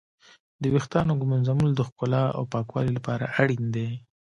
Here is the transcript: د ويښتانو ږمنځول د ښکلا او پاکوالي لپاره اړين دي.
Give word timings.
د 0.61 0.63
ويښتانو 0.73 1.19
ږمنځول 1.21 1.71
د 1.75 1.81
ښکلا 1.89 2.23
او 2.37 2.43
پاکوالي 2.53 2.91
لپاره 2.97 3.25
اړين 3.41 3.63
دي. 3.75 3.89